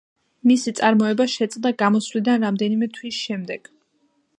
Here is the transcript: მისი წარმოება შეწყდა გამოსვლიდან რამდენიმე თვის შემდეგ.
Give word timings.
მისი 0.51 0.73
წარმოება 0.79 1.27
შეწყდა 1.35 1.73
გამოსვლიდან 1.83 2.49
რამდენიმე 2.49 2.93
თვის 2.97 3.25
შემდეგ. 3.29 3.75